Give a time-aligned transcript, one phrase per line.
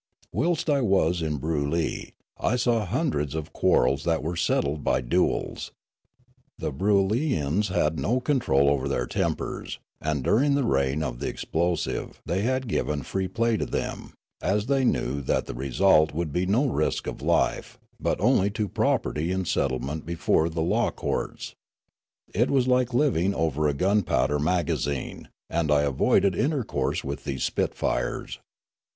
[0.31, 5.73] Whilst I was in Broolyi I saw hundreds of quarrels that were settled by duels
[6.57, 12.19] The Broolyians had no control over their tempers, and during the reign of the explosive
[12.25, 16.47] they had given free play to them, as the}' knew that the result would be
[16.47, 21.53] no risk of life, but onl}' to property in settlement before the law courts.
[22.33, 28.39] It was like living over a gunpowder magazine, and I av^oided intercourse with these spitfires.